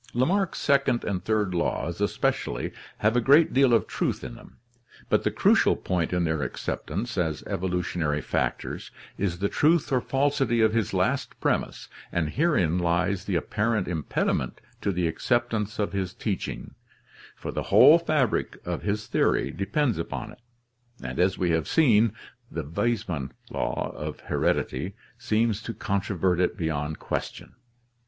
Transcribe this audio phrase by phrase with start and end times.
[0.15, 4.57] —Lamarck's second and third laws especially have a great deal of truth in them,
[5.09, 10.59] but the crucial point in their acceptance as evolutionary factors is the truth or falsity
[10.59, 16.15] of his last premise and herein lies the apparent impediment to the acceptance of his
[16.15, 16.73] teaching,
[17.35, 20.39] for the whole fabric of his theory de pends upon it,
[21.03, 22.11] and as we have seen,
[22.49, 27.53] the Weismann law of heredity seems to controvert it beyond question.